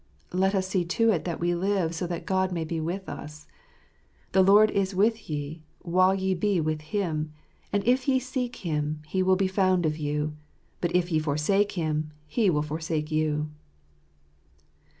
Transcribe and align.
Let 0.33 0.55
us 0.55 0.67
see 0.67 0.83
to 0.83 1.11
it 1.11 1.25
that 1.25 1.39
we 1.39 1.53
live 1.53 1.93
so 1.93 2.07
that 2.07 2.25
God 2.25 2.51
may 2.51 2.63
be 2.63 2.79
with 2.81 3.07
us." 3.07 3.45
The 4.31 4.41
Lord 4.41 4.71
is 4.71 4.95
with 4.95 5.29
you, 5.29 5.59
while 5.83 6.15
ye 6.15 6.33
be 6.33 6.59
with 6.59 6.81
Him: 6.81 7.31
and 7.71 7.85
if 7.85 8.07
ye 8.07 8.17
seek 8.17 8.55
Him, 8.65 9.03
He 9.05 9.21
will 9.21 9.35
be 9.35 9.45
found 9.47 9.85
of 9.85 9.97
you; 9.99 10.35
but 10.81 10.95
if 10.95 11.11
ye 11.11 11.19
forsake 11.19 11.73
Him, 11.73 12.09
He 12.25 12.49
will 12.49 12.63
forsake 12.63 13.11
you." 13.11 13.51